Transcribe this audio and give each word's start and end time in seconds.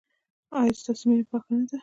ایا 0.59 0.73
ستاسو 0.79 1.03
مینه 1.09 1.23
پاکه 1.29 1.51
نه 1.57 1.65
ده؟ 1.69 1.77